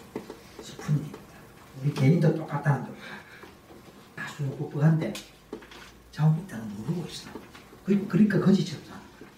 스푼입니다. 0.61 1.19
우리 1.81 1.95
개인도 1.95 2.35
똑같다는 2.35 2.85
거 2.85 2.93
아주 4.17 4.45
뻑뻑한데 4.59 5.13
자원이 6.11 6.43
있다는 6.43 6.67
걸 6.75 6.87
모르고 6.87 7.07
있어. 7.07 7.31
그- 7.85 8.09
그러니까 8.09 8.41
거지처럼 8.41 8.85
사는 8.87 9.01
거야 9.21 9.29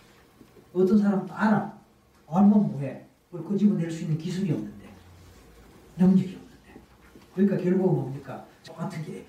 어떤 0.82 0.98
사람도 0.98 1.34
알아. 1.34 1.78
알면 2.26 2.72
뭐해? 2.72 3.04
그걸 3.30 3.46
끄집어낼 3.48 3.90
수 3.90 4.04
있는 4.04 4.16
기술이 4.16 4.50
없는데 4.50 4.88
능력이 5.98 6.22
없는데. 6.36 6.80
그러니까 7.34 7.58
결국은 7.58 7.94
뭡니까? 7.96 8.46
똑같은 8.64 9.04
게 9.04 9.26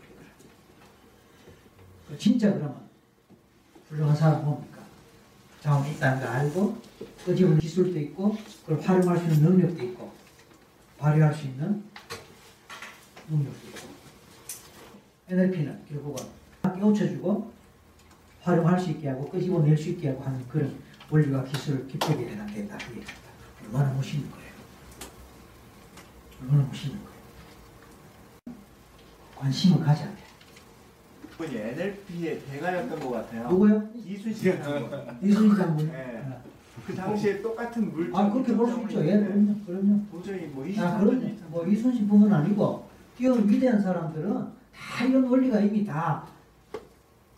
진짜 2.18 2.54
그러면 2.54 2.88
훌륭한 3.90 4.16
사람 4.16 4.44
뭡니까? 4.46 4.78
자원이 5.62 5.92
있다는 5.94 6.20
걸 6.22 6.30
알고 6.30 6.82
끄집어낸 7.26 7.60
기술도 7.60 8.00
있고 8.00 8.38
그걸 8.66 8.82
활용할 8.82 9.18
수 9.18 9.26
있는 9.26 9.52
능력도 9.52 9.84
있고 9.84 10.12
발휘할 10.98 11.34
수 11.34 11.46
있는 11.46 11.84
능력도 13.30 13.68
있고 13.68 13.88
NLP는 15.30 15.86
결국은 15.90 16.26
깨우쳐주고 16.64 17.52
활용할 18.42 18.80
수 18.80 18.92
있게 18.92 19.10
하고 19.10 19.30
끄집어낼 19.30 19.78
수 19.78 19.90
있게 19.90 20.10
하고 20.10 20.24
하는 20.24 20.48
그런 20.48 20.80
원리와 21.10 21.44
기술을 21.44 21.88
기법이 21.88 22.26
해당된다. 22.26 22.78
그. 22.78 23.02
얼마나 23.66 23.94
멋있는 23.94 24.30
거예요. 24.32 24.52
얼마나 26.42 26.64
멋있는 26.68 26.98
거예요. 27.04 27.18
관심을 29.36 29.84
가져야 29.84 30.16
돼. 30.16 30.27
분이 31.38 31.56
NLP의 31.56 32.42
대가였던 32.52 33.00
것 33.00 33.12
같아요. 33.12 33.50
누구요? 33.50 33.88
이순신 34.06 34.62
장군. 34.62 35.00
이순신 35.22 35.56
장군. 35.56 35.88
네. 35.92 36.24
아, 36.30 36.38
그 36.86 36.96
당시에 36.96 37.42
똑같은 37.42 37.92
물질. 37.92 38.16
아 38.16 38.30
그렇게 38.32 38.56
볼 38.56 38.68
수 38.72 38.82
있죠. 38.84 39.06
예, 39.06 39.20
그럼요. 39.20 39.54
그럼요. 39.66 40.00
도저히 40.12 40.48
뭐 40.48 40.64
아, 40.64 40.68
23년 40.68 41.00
그럼요. 41.00 41.30
뭐 41.50 41.66
이순신뿐만 41.68 42.34
아니고 42.34 42.88
뛰어난 43.18 43.48
위대한 43.48 43.82
사람들은 43.82 44.34
다 44.74 45.06
이런 45.06 45.24
원리가 45.26 45.60
이미 45.60 45.86
다 45.86 46.26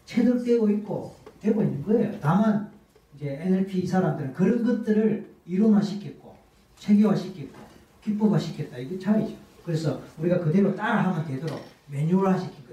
체득되고 0.05 0.69
있고 0.69 1.15
되고 1.41 1.61
있는 1.61 1.83
거예요. 1.83 2.11
다만 2.21 2.69
이제 3.15 3.37
NLP 3.41 3.85
사람들은 3.87 4.33
그런 4.33 4.63
것들을 4.63 5.29
이론화시켰고 5.45 6.35
체계화시켰고 6.77 7.57
기법화시켰다. 8.03 8.77
이게 8.77 8.97
차이죠. 8.99 9.33
그래서 9.65 10.01
우리가 10.17 10.39
그대로 10.39 10.75
따라하면 10.75 11.25
되도록 11.25 11.61
매뉴얼화시킨. 11.91 12.68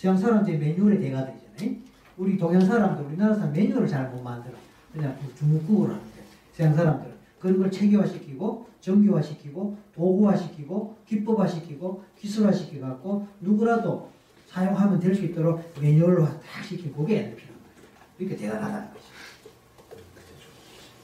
서양 0.00 0.16
사람들이 0.16 0.56
매뉴얼의 0.56 0.98
대가들이잖아요. 0.98 1.76
우리 2.16 2.38
동양 2.38 2.64
사람들, 2.64 3.04
우리나라 3.04 3.34
사람 3.34 3.52
매뉴얼을 3.52 3.86
잘 3.86 4.10
못 4.10 4.22
만들어. 4.22 4.56
그냥 4.94 5.14
중국국어로 5.36 5.92
하는데 5.92 6.22
서양 6.54 6.74
사람들은 6.74 7.14
그런 7.38 7.58
걸 7.58 7.70
체계화시키고 7.70 8.66
정교화시키고 8.80 9.76
도구화시키고 9.94 10.96
기법화시키고 11.06 12.02
기술화시켜 12.18 12.80
갖고 12.80 13.28
누구라도 13.40 14.10
사용하면 14.48 14.98
될 15.00 15.14
수 15.14 15.22
있도록 15.26 15.62
매뉴얼화 15.78 16.40
딱 16.40 16.64
시킨 16.64 16.94
그게 16.94 17.18
NLP란 17.18 17.48
말이에요. 17.50 18.10
이렇게 18.20 18.36
대단하다는 18.36 18.88
거죠. 18.94 19.04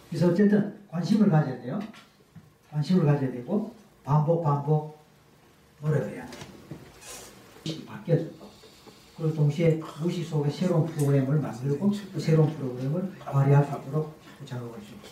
그래서 0.09 0.29
어쨌든 0.29 0.75
관심을 0.89 1.29
가져야 1.29 1.61
돼요. 1.61 1.79
관심을 2.71 3.05
가져야 3.05 3.31
되고 3.31 3.75
반복 4.05 4.43
반복 4.43 4.99
노력해야 5.83 6.25
돼. 6.27 6.39
바뀌어져 7.85 8.25
또. 8.41 8.46
그리고 9.17 9.35
동시에 9.35 9.81
무시 10.01 10.23
속에 10.23 10.51
새로운 10.51 10.87
프로그램을 10.87 11.41
만들고 11.41 11.91
그 12.13 12.21
새로운 12.21 12.55
프로그램을 12.55 13.15
발휘할 13.19 13.65
수 13.65 13.71
있도록 13.79 14.21
작업을 14.45 14.79
수 14.81 14.93
있고. 14.95 15.09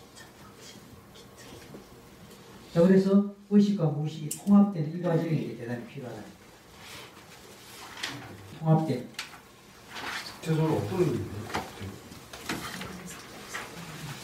자 2.72 2.82
그래서 2.82 3.34
의식과 3.48 3.86
무의식이 3.86 4.28
통합된 4.30 4.92
이 4.98 5.02
과정이 5.02 5.56
대단히 5.56 5.86
필요하다. 5.86 6.22
통합된 8.58 9.08
구체적으로 10.40 10.74
어떤 10.74 11.00
의미인가요? 11.00 11.64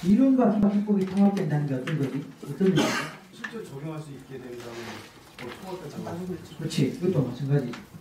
이론과 0.03 0.71
기법이 0.71 1.07
통합된다는 1.07 1.67
게 1.67 1.75
어떤 1.75 1.99
거지? 1.99 2.25
어떤 2.45 2.67
의미야? 2.67 2.87
실제 3.33 3.65
적용할 3.65 4.01
수 4.01 4.11
있게 4.11 4.39
된다면 4.39 4.75
뭐 5.43 5.51
통합된 5.63 5.91
장면. 5.91 6.39
그렇지. 6.59 6.99
그것도 6.99 7.29
마찬가지지. 7.29 7.73
아, 7.73 8.00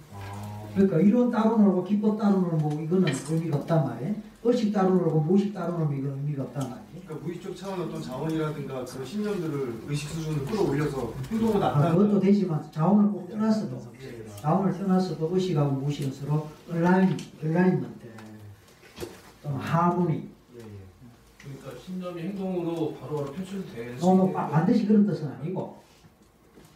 그러니까 0.74 1.00
이론 1.00 1.32
따로 1.32 1.58
놀고 1.58 1.84
기법 1.84 2.18
따로 2.18 2.40
놀고 2.42 2.82
이거는 2.82 3.14
의미가 3.30 3.58
없단 3.58 3.86
말이에요. 3.86 4.16
의식 4.44 4.72
따로 4.72 4.96
놀고 4.96 5.20
무의식 5.22 5.54
따로 5.54 5.78
놀면 5.80 6.00
이건 6.00 6.12
의미가 6.20 6.44
없단 6.44 6.70
말이에요. 6.70 6.90
그러니까 7.06 7.26
무의식 7.26 7.56
차원 7.56 7.82
어떤 7.82 8.02
자원이라든가 8.02 8.86
그런 8.86 9.06
신념들을 9.06 9.82
의식 9.88 10.10
수준을 10.10 10.46
끌어올려서 10.46 11.14
행동을 11.32 11.56
아, 11.58 11.60
나타내는 11.60 11.98
그것도 11.98 12.20
되지만 12.20 12.72
자원을 12.72 13.12
꼭 13.12 13.30
떠났어도 13.30 13.82
예. 14.02 14.26
자원을 14.40 14.78
떠났어도 14.78 15.30
의식하고 15.34 15.72
무의식은 15.72 16.14
서로 16.14 16.48
얼라인, 16.70 17.18
얼라인먼트 17.44 18.08
또는 19.42 19.58
하모니 19.58 20.14
예, 20.14 20.60
예. 20.60 20.64
그러니까 21.44 21.82
신념이 21.84 22.22
행동으로 22.22 22.94
바로바로 22.94 23.34
표출될 23.34 23.98
수 23.98 24.08
어, 24.08 24.16
뭐 24.16 24.32
반드시 24.32 24.86
그런 24.86 25.06
뜻은 25.08 25.28
아니고 25.28 25.82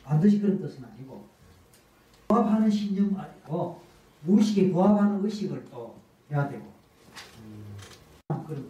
반드시 0.04 0.40
그런 0.40 0.60
뜻은 0.60 0.84
아니고 0.84 1.33
부합하는 2.28 2.70
신념 2.70 3.16
아니고 3.18 3.82
무의식에 4.22 4.72
부합하는 4.72 5.24
의식을 5.24 5.66
또 5.72 5.96
해야 6.32 6.48
되고 6.50 6.72
그런 8.28 8.46
거예요. 8.46 8.64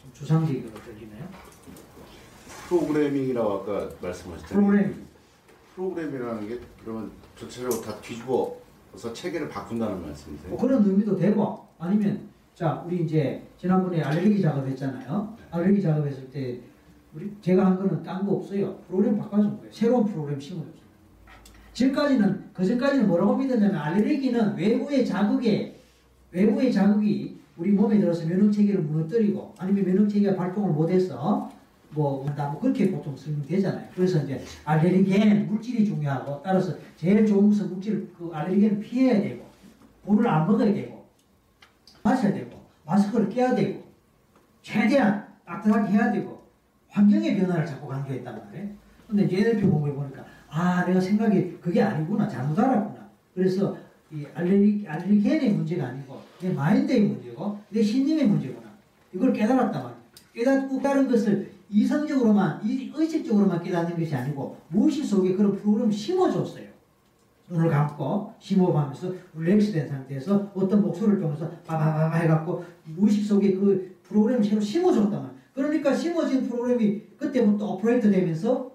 좀 0.00 0.10
추상적으로 0.14 0.72
들리나요? 0.84 1.28
프로그래밍이라고 2.68 3.50
아까 3.52 3.90
말씀하셨잖아요. 4.00 4.66
프로그래밍. 4.66 5.06
프로그램이라는 5.74 6.48
게 6.48 6.60
그러면 6.82 7.10
전체적으로 7.36 7.80
다 7.82 7.98
뒤집어서 8.00 9.12
체계를 9.14 9.48
바꾼다는 9.48 10.02
말씀이세요? 10.02 10.50
뭐 10.50 10.58
그런 10.58 10.84
의미도 10.84 11.16
되고 11.16 11.66
아니면 11.78 12.28
자 12.54 12.82
우리 12.86 13.02
이제 13.04 13.46
지난번에 13.58 14.02
알레르기 14.02 14.40
작업했잖아요. 14.40 15.36
알레르기 15.50 15.82
작업했을 15.82 16.30
때 16.30 16.60
우리 17.14 17.30
제가 17.42 17.66
한 17.66 17.76
거는 17.76 18.02
딴 18.02 18.26
거 18.26 18.32
없어요. 18.32 18.74
프로그램 18.88 19.18
바꿔준 19.18 19.58
거예요. 19.58 19.72
새로운 19.72 20.04
프로그램 20.06 20.40
심어줬어요. 20.40 20.81
지금까지는 21.82 22.50
그 22.52 22.64
전까지는 22.64 23.08
뭐라고 23.08 23.36
믿었냐면 23.36 23.76
알레르기는 23.76 24.56
외부의 24.56 25.04
자극에 25.04 25.80
외부의 26.30 26.72
자극이 26.72 27.40
우리 27.56 27.72
몸에 27.72 27.98
들어서 27.98 28.26
면역 28.26 28.52
체계를 28.52 28.82
무너뜨리고 28.82 29.54
아니면 29.58 29.84
면역 29.84 30.08
체계가 30.08 30.36
발동을 30.36 30.70
못해서 30.70 31.50
뭐, 31.90 32.24
뭐 32.24 32.58
그렇게 32.60 32.90
보통 32.90 33.16
설명되잖아요. 33.16 33.88
그래서 33.94 34.22
이제 34.22 34.42
알레르겐 34.64 35.48
물질이 35.48 35.84
중요하고 35.84 36.40
따라서 36.42 36.74
제일 36.96 37.26
좋은 37.26 37.48
것은 37.48 37.68
물질 37.70 38.08
그 38.16 38.30
알레르겐을 38.32 38.80
피해야 38.80 39.20
되고 39.20 39.44
물을 40.04 40.28
안 40.28 40.46
먹어야 40.46 40.72
되고 40.72 41.04
마셔야 42.02 42.32
되고 42.32 42.62
마스크를 42.86 43.28
껴야 43.28 43.54
되고 43.54 43.82
최대한 44.62 45.26
따뜻하게 45.44 45.92
해야 45.92 46.12
되고 46.12 46.42
환경의 46.88 47.38
변화를 47.38 47.66
자꾸 47.66 47.88
강조했단 47.88 48.38
말이에요. 48.46 48.68
근데 49.08 49.24
이제 49.24 49.40
NLP 49.40 49.66
공부해 49.66 49.92
보니까 49.92 50.24
아 50.54 50.84
내가 50.84 51.00
생각이 51.00 51.56
그게 51.62 51.80
아니구나 51.82 52.28
잘못 52.28 52.58
알았구나. 52.58 53.08
그래서 53.34 53.74
이 54.10 54.26
알레르기 54.34 54.84
알레르겐의 54.86 55.54
문제가 55.54 55.86
아니고 55.86 56.20
내 56.42 56.52
마인드의 56.52 57.00
문제고 57.00 57.58
내 57.70 57.82
신념의 57.82 58.26
문제구나. 58.26 58.68
이걸 59.14 59.32
깨달았단 59.32 59.72
말이에요. 59.82 60.02
깨닫고 60.34 60.82
다른 60.82 61.08
것을 61.08 61.50
이성적으로만 61.70 62.60
이- 62.64 62.92
의식적으로만 62.94 63.62
깨닫는 63.62 63.98
것이 63.98 64.14
아니고 64.14 64.58
무의식 64.68 65.06
속에 65.06 65.34
그런 65.34 65.56
프로그램을 65.56 65.90
심어줬어요. 65.90 66.66
눈을 67.48 67.70
감고 67.70 68.34
심호흡하면서 68.38 69.12
relax 69.36 69.72
된 69.72 69.88
상태에서 69.88 70.50
어떤 70.54 70.82
목소리를 70.82 71.18
통해서 71.20 71.48
바바바바 71.66 72.14
해갖고 72.16 72.64
무의식 72.84 73.24
속에 73.26 73.54
그 73.54 73.96
프로그램을 74.02 74.44
새로 74.44 74.60
심어줬단 74.60 75.10
말이에요. 75.12 75.32
그러니까 75.54 75.94
심어진 75.94 76.46
프로그램이 76.46 77.00
그때부터 77.16 77.72
operate 77.74 78.10
되면서 78.10 78.70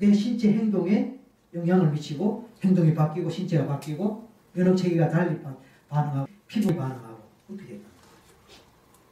내 0.00 0.12
신체 0.14 0.50
행동에 0.52 1.18
영향을 1.54 1.90
미치고 1.92 2.48
행동이 2.64 2.94
바뀌고 2.94 3.28
신체가 3.28 3.66
바뀌고 3.66 4.26
면역체계가 4.54 5.10
달리 5.10 5.40
반- 5.42 5.56
반응하고 5.90 6.26
피부가 6.48 6.74
반응하고 6.88 7.18
그렇게 7.46 7.66
된다. 7.66 7.84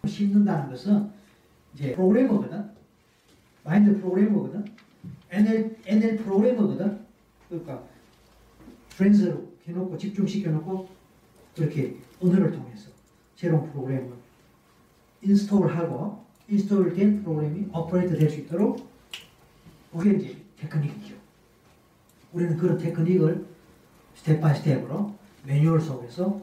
심는다는 0.06 0.70
것은 0.70 1.10
이제 1.74 1.92
프로그래머거든. 1.94 2.70
마인드 3.64 4.00
프로그래머거든. 4.00 4.64
NL, 5.30 5.76
NL 5.84 6.16
프로그래머거든. 6.16 6.98
그러니까 7.50 7.82
trance로 8.96 9.46
해놓고 9.66 9.98
집중시켜놓고 9.98 10.88
그렇게 11.54 11.96
언어를 12.22 12.50
통해서 12.50 12.90
새로운 13.36 13.70
프로그램을 13.70 14.10
install하고 15.22 16.24
install된 16.48 17.22
프로그램이 17.22 17.66
operate 17.74 18.16
될 18.16 18.30
수 18.30 18.40
있도록 18.40 18.88
그게 19.92 20.12
이제 20.16 20.36
테크닉이죠. 20.60 21.14
우리는 22.32 22.56
그런 22.56 22.78
테크닉을 22.78 23.46
step 24.16 24.40
by 24.40 24.56
step으로 24.56 25.14
매뉴얼 25.44 25.80
속에서 25.80 26.40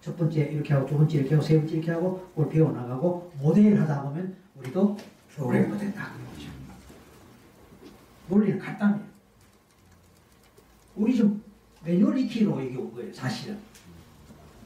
첫 0.00 0.16
번째 0.16 0.42
이렇게 0.42 0.74
하고 0.74 0.86
두 0.86 0.96
번째 0.96 1.18
이렇게 1.18 1.34
하고 1.34 1.46
세 1.46 1.56
번째 1.56 1.74
이렇게 1.74 1.90
하고 1.92 2.28
그걸 2.34 2.50
배워나가고 2.50 3.32
모델 3.40 3.80
하다 3.80 4.02
보면 4.02 4.36
우리도 4.56 4.96
프로그래머 5.30 5.78
된다. 5.78 6.12
그런 6.12 6.26
거죠. 6.34 6.48
논리는 8.28 8.58
간단해요. 8.58 9.12
우리 10.96 11.16
좀 11.16 11.42
매뉴얼 11.84 12.18
익히러 12.18 12.62
여기 12.64 12.76
온 12.76 12.92
거예요, 12.92 13.12
사실은. 13.12 13.58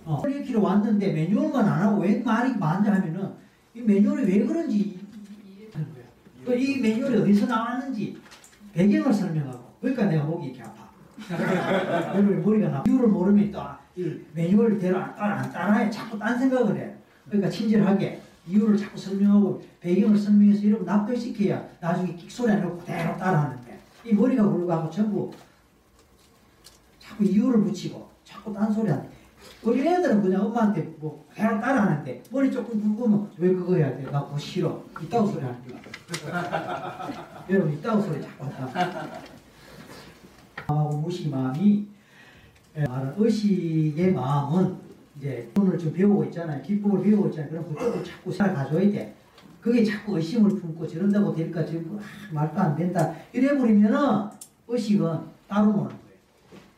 어, 0.05 0.23
매뉴얼 0.23 0.43
익히러 0.43 0.61
왔는데 0.61 1.13
매뉴얼만 1.13 1.69
안 1.69 1.83
하고 1.83 2.01
왜 2.01 2.19
말이 2.21 2.57
많냐 2.57 2.95
하면은 2.95 3.35
이 3.75 3.83
매뉴얼이 3.83 4.25
왜 4.25 4.47
그런지 4.47 5.06
거야. 6.47 6.57
그이 6.57 6.81
매뉴얼이 6.81 7.19
어디서 7.23 7.47
나왔는지 7.47 8.17
배경을 8.73 9.13
설명하고 9.13 9.77
그러니까 9.81 10.07
내가 10.07 10.25
목이 10.25 10.47
이렇게 10.47 10.63
아파. 10.63 10.87
여러분 12.15 12.43
머리가 12.43 12.69
나 12.69 12.85
이유를 12.87 13.09
모르면 13.09 13.51
또이 13.51 14.21
매뉴얼대로 14.35 14.99
안 14.99 15.15
따라 15.15 15.41
안 15.41 15.53
따라해 15.53 15.91
자꾸 15.91 16.19
딴 16.19 16.39
생각을 16.39 16.77
해. 16.77 16.95
그러니까 17.27 17.51
친절하게 17.51 18.23
이유를 18.47 18.77
자꾸 18.77 18.97
설명하고 18.97 19.63
배경을 19.81 20.17
설명해서 20.17 20.63
이러면 20.63 20.87
납득시켜야 20.87 21.67
나중에 21.81 22.15
끽소리 22.15 22.53
안 22.53 22.63
하고 22.63 22.79
그대로 22.79 23.17
따라하는데 23.17 23.79
이 24.05 24.13
머리가 24.13 24.49
굴러가고 24.49 24.91
전부 24.91 25.33
자꾸 27.01 27.25
이유를 27.25 27.63
붙이고 27.65 28.09
자꾸 28.25 28.53
딴소리 28.53 28.89
하는 28.89 29.09
어린애들은 29.65 30.23
그냥 30.23 30.47
엄마한테 30.47 30.83
뭐 30.99 31.27
그냥 31.35 31.61
따라하는데 31.61 32.23
머리 32.31 32.51
조금 32.51 32.81
굵으면 32.81 33.31
왜 33.39 33.53
그거 33.53 33.75
해야 33.75 33.97
돼? 33.97 34.05
나 34.11 34.25
그거 34.25 34.39
싫어. 34.39 34.83
이따구 35.03 35.33
소리 35.33 35.45
하는 35.45 35.59
거야. 35.67 37.09
여러분 37.51 37.73
이따구 37.73 38.03
소리 38.03 38.23
자꾸 38.23 38.45
한다. 38.45 39.09
무식 41.03 41.31
마음이 41.31 41.87
예, 42.77 42.85
의식의 43.17 44.13
마음은 44.13 44.77
이제 45.17 45.51
오늘 45.59 45.79
좀 45.79 45.93
배우고 45.93 46.25
있잖아요. 46.25 46.63
기쁨을 46.63 47.03
배우고 47.03 47.29
있잖아요. 47.29 47.51
그럼 47.51 47.75
그쪽을 47.75 48.05
자꾸 48.05 48.33
살아가줘야 48.33 48.91
돼. 48.91 49.15
그게 49.61 49.83
자꾸 49.83 50.17
의심을 50.17 50.51
품고 50.61 50.87
저런다고 50.87 51.35
될까 51.35 51.65
지금 51.65 51.99
아, 51.99 52.33
말도 52.33 52.61
안 52.61 52.77
된다 52.77 53.15
이래 53.33 53.57
버리면은 53.57 54.29
의식은 54.69 55.19
따로 55.49 55.67
노는 55.67 55.89
거예요. 55.89 55.97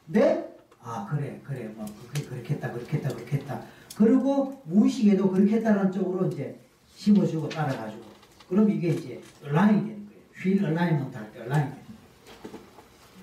네? 0.07 0.47
아 0.88 1.07
그래 1.07 1.38
그래 1.44 1.70
뭐 1.77 1.85
그게 2.11 2.27
그렇겠다 2.27 2.72
그렇겠다 2.72 3.11
그렇겠다 3.11 3.62
그리고 3.94 4.62
무의식에도 4.64 5.31
그렇겠다라는 5.31 5.92
쪽으로 5.92 6.29
이제 6.29 6.59
심어주고 6.87 7.51
따라가지고 7.51 8.03
그럼 8.48 8.70
이게 8.70 8.88
이제 8.88 9.20
얼라인이 9.44 9.83
되는 9.83 10.07
거예요. 10.07 10.22
휠 10.35 10.64
얼라인먼트 10.64 11.14
할때 11.14 11.40
얼라인 11.40 11.64
되는 11.64 11.85
거예요. 11.85 11.98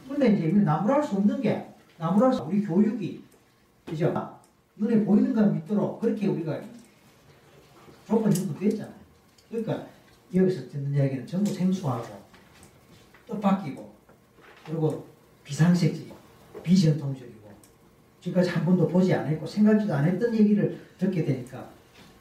근데 0.07 0.37
이제 0.37 0.59
나무랄 0.59 1.01
수 1.01 1.15
없는 1.15 1.41
게 1.41 1.73
나무랄 1.97 2.31
수 2.31 2.43
우리 2.43 2.61
교육이 2.61 3.23
그죠? 3.87 4.13
눈에 4.75 5.03
보이는 5.03 5.33
걸 5.33 5.51
믿도록 5.51 5.99
그렇게 5.99 6.27
우리가 6.27 6.61
조건 8.05 8.25
형성됐잖아요. 8.25 8.93
그러니까 9.49 9.87
여기서 10.33 10.69
듣는 10.69 10.93
이야기는 10.93 11.25
전부 11.25 11.51
생소하고 11.51 12.21
뜻밖이고 13.25 13.95
그리고 14.65 15.07
비상식적이고 15.43 16.15
비전통적이고 16.61 17.34
지금까지 18.25 18.49
한 18.49 18.65
번도 18.65 18.87
보지 18.87 19.13
않았고 19.13 19.45
생각지도 19.45 19.93
않았던 19.93 20.33
얘기를 20.33 20.79
듣게 20.97 21.23
되니까 21.23 21.67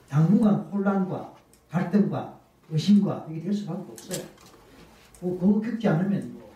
당분간 0.08 0.56
혼란과 0.56 1.32
갈등과 1.70 2.38
의심과 2.70 3.26
이게 3.30 3.42
될 3.42 3.52
수밖에 3.52 3.82
없어요. 3.90 4.26
그, 5.20 5.38
그거 5.38 5.60
겪지 5.60 5.88
않으면 5.88 6.34
뭐 6.34 6.52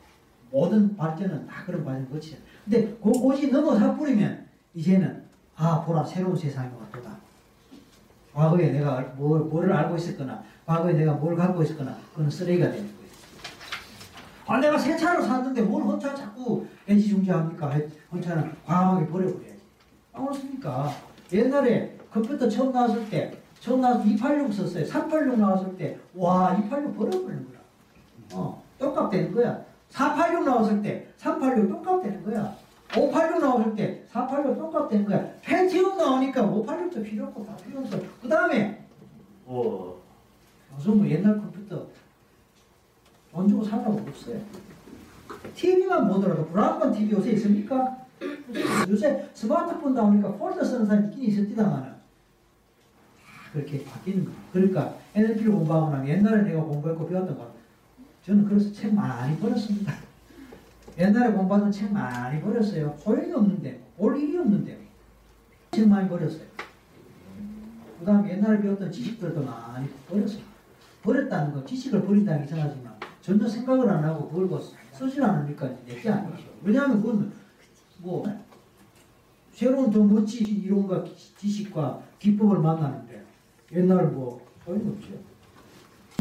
모든 0.51 0.95
발전은 0.97 1.47
다 1.47 1.65
그런 1.65 1.85
과정 1.85 2.09
거치죠. 2.11 2.37
근데 2.65 2.97
그 3.03 3.11
고지 3.11 3.51
넘어서 3.51 3.97
버리면 3.97 4.47
이제는 4.75 5.25
아 5.57 5.83
보라 5.85 6.05
새로운 6.05 6.37
세상이 6.37 6.71
왔도다. 6.79 7.17
과거에 8.35 8.71
내가 8.71 9.01
뭘, 9.17 9.41
뭐를 9.41 9.73
알고 9.73 9.97
있었거나 9.97 10.45
과거에 10.67 10.93
내가 10.93 11.15
뭘 11.15 11.35
갖고 11.35 11.63
있었거나 11.63 11.97
그건 12.15 12.31
쓰레기가 12.31 12.69
거예요. 12.83 12.98
아 14.49 14.59
내가 14.59 14.79
새 14.79 14.97
차를 14.97 15.23
샀는데 15.23 15.61
뭘 15.61 15.83
헌차 15.85 16.15
자꾸 16.15 16.67
애지중지합니까? 16.89 17.71
헌차는 18.11 18.51
과감하게 18.65 19.07
버려버려야지. 19.09 19.59
아 20.15 20.23
그렇습니까? 20.23 20.91
옛날에 21.33 21.95
컴퓨터 22.11 22.49
처음 22.49 22.73
나왔을 22.73 23.09
때 23.11 23.37
처음 23.61 23.83
나와서 23.83 24.03
286 24.05 24.55
썼어요. 24.55 24.87
386 24.87 25.39
나왔을 25.39 25.77
때 25.77 25.99
와 26.15 26.55
286 26.55 26.97
버려버리는 26.97 27.47
거야. 27.49 27.59
어 28.33 28.63
똑같다는 28.79 29.35
거야. 29.35 29.63
486 29.91 30.45
나왔을 30.45 30.81
때 30.83 31.07
386 31.19 31.83
똑같다는 31.85 32.25
거야. 32.25 32.57
586 32.97 33.41
나왔을 33.41 33.77
때 33.77 34.03
486 34.09 34.59
똑같다는 34.59 35.05
거야. 35.05 35.27
펜티움 35.43 35.99
나오니까 35.99 36.43
586도 36.43 37.05
필요 37.05 37.27
없고 37.27 37.45
다 37.45 37.55
필요 37.57 37.81
없어. 37.81 37.99
그 38.23 38.27
다음에 38.27 38.83
어 39.45 39.95
요즘 40.75 40.97
뭐 40.99 41.07
옛날 41.07 41.37
컴퓨터 41.39 41.87
돈 43.39 43.49
주고 43.49 43.63
살라고 43.63 44.01
없어요. 44.09 44.41
TV만 45.55 46.09
보더라도 46.09 46.45
브라운관 46.49 46.93
TV 46.93 47.13
요새 47.13 47.31
있습니까? 47.33 47.97
요새 48.89 49.31
스마트폰 49.33 49.95
나오니까 49.95 50.33
폴더 50.33 50.65
쓰는 50.65 50.87
사람이 50.87 51.07
있긴 51.09 51.25
있었지다만은 51.27 51.93
그렇게 53.53 53.85
바뀌는 53.85 54.25
거예요. 54.25 54.39
그러니까 54.53 54.97
NLP를 55.15 55.53
공부하고 55.53 55.91
나면 55.91 56.09
옛날에 56.09 56.43
내가 56.43 56.63
공부했고 56.65 57.07
배웠던 57.07 57.39
거 57.39 57.49
저는 58.27 58.45
그래서 58.45 58.73
책 58.73 58.93
많이 58.93 59.39
버렸습니다. 59.39 59.95
옛날에 60.99 61.33
공부하던 61.33 61.71
책 61.71 61.93
많이 61.93 62.43
버렸어요. 62.43 62.97
소용이 62.99 63.33
없는데, 63.33 63.81
볼 63.97 64.21
일이 64.21 64.37
없는데. 64.37 64.77
책 65.71 65.89
많이 65.89 66.09
버렸어요. 66.09 66.43
그 68.01 68.05
다음에 68.05 68.33
옛날에 68.33 68.61
배웠던 68.61 68.91
지식들도 68.91 69.45
많이 69.45 69.89
버렸어요. 70.09 70.43
버렸다는 71.05 71.55
거, 71.55 71.65
지식을 71.65 72.03
버린다는 72.03 72.41
게 72.41 72.47
이상하지만 72.47 72.99
전혀 73.29 73.47
생각을 73.47 73.87
안 73.91 74.03
하고 74.03 74.27
그걸 74.31 74.47
뭐 74.47 74.59
쓰질 74.91 75.23
않으니까 75.23 75.69
내게 75.85 76.09
아니죠. 76.09 76.49
왜냐하면 76.63 77.03
그건 77.03 77.31
뭐 77.99 78.25
새로운 79.53 79.91
더 79.91 80.03
멋진 80.03 80.47
이론과 80.47 81.05
기- 81.05 81.15
지식과 81.37 82.01
기법을 82.19 82.59
만나는데 82.61 83.23
옛날 83.73 84.07
뭐 84.09 84.41
소용없죠. 84.65 85.09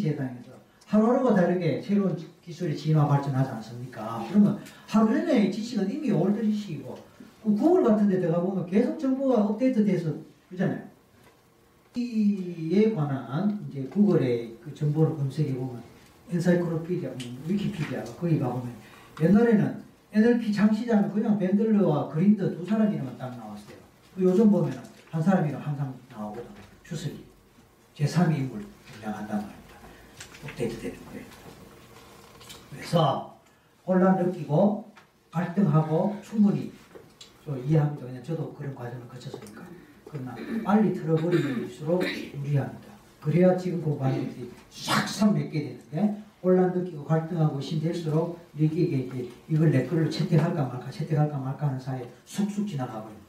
세상에서 0.01 0.51
하루하루가 0.85 1.33
다르게 1.33 1.81
새로운 1.81 2.17
지- 2.17 2.27
기술이 2.43 2.75
진화 2.75 3.07
발전하지 3.07 3.51
않습니까? 3.51 4.25
그러면 4.29 4.59
하루 4.87 5.07
전에 5.07 5.49
지식은 5.49 5.89
이미 5.89 6.11
오래된 6.11 6.51
지식이고 6.51 6.93
그 7.41 7.55
구글 7.55 7.83
같은 7.85 8.09
데 8.09 8.19
들어가 8.19 8.41
보면 8.41 8.65
계속 8.69 8.99
정보가 8.99 9.45
업데이트 9.45 9.85
돼서 9.85 10.11
그잖아요. 10.49 10.85
이에 11.95 12.93
관한 12.93 13.65
이제 13.69 13.83
구글에 13.85 14.51
그 14.61 14.73
정보를 14.75 15.15
검색해 15.15 15.55
보면 15.55 15.81
엔사이클로피디아, 16.31 17.09
뭐 17.09 17.17
위키피디아가 17.47 18.13
거기 18.15 18.39
가보면 18.39 18.73
옛날에는 19.21 19.83
NLP 20.11 20.53
창시자는 20.53 21.11
그냥 21.11 21.37
밴들러와 21.37 22.09
그린더 22.09 22.49
두 22.51 22.65
사람 22.65 22.91
이름만 22.91 23.17
딱 23.17 23.35
나왔어요. 23.37 23.77
그 24.15 24.23
요즘 24.23 24.49
보면 24.49 24.83
한 25.09 25.21
사람 25.21 25.47
이름 25.47 25.59
항상 25.61 25.93
나오거든. 26.09 26.45
추석이 26.83 27.25
제3의 27.95 28.37
인물 28.37 28.65
등장한단 28.93 29.37
말입니다. 29.37 29.75
업데이트 30.43 30.79
되는 30.79 30.97
거예요. 31.05 31.25
그래서 32.71 33.39
혼란 33.85 34.17
느끼고 34.17 34.93
갈등하고 35.31 36.19
충분히 36.23 36.71
저 37.45 37.57
이해합니다. 37.57 38.05
그냥 38.05 38.23
저도 38.23 38.53
그런 38.53 38.75
과정을 38.75 39.07
거쳤으니까. 39.07 39.63
그러나 40.09 40.35
빨리 40.63 40.93
틀어버리면일수록 40.93 42.03
유리합니다. 42.03 42.96
그래야 43.21 43.57
지금 43.57 43.81
공부하는 43.81 44.27
것들이 44.27 44.51
싹싹 44.69 45.33
맺게 45.33 45.63
되는데 45.91 46.23
혼란도 46.43 46.83
끼고 46.83 47.03
갈등하고 47.03 47.59
신될수록 47.59 48.39
이렇게 48.57 48.81
이제 48.81 49.29
이걸 49.49 49.71
내 49.71 49.85
글로 49.85 50.09
채택할까 50.09 50.65
말까 50.65 50.89
채택할까 50.91 51.37
말까 51.37 51.67
하는 51.67 51.79
사이에 51.79 52.07
쑥쑥 52.25 52.67
지나가버립니다. 52.67 53.27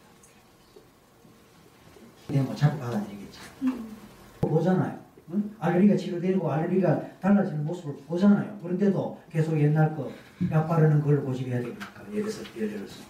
근데 2.27 2.43
뭐 2.43 2.55
자꾸 2.55 2.79
받아들이겠죠. 2.79 3.41
음. 3.63 3.97
보잖아요. 4.41 4.99
응? 5.33 5.55
알레르기가 5.59 5.97
치료되고 5.97 6.51
알레르기가 6.51 7.19
달라지는 7.21 7.65
모습을 7.65 7.97
보잖아요. 8.07 8.59
그런데도 8.63 9.21
계속 9.31 9.59
옛날 9.59 9.95
거 9.97 10.11
약 10.53 10.69
바르는 10.69 11.01
걸 11.03 11.25
고집해야 11.25 11.61
됩니까? 11.61 11.87
예를 12.13 12.31
들어서, 12.31 12.45
예를 12.57 12.77
들어서. 12.77 13.03